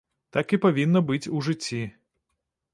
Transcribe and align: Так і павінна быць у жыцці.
Так 0.37 0.55
і 0.57 0.59
павінна 0.63 1.03
быць 1.11 1.31
у 1.37 1.45
жыцці. 1.51 1.83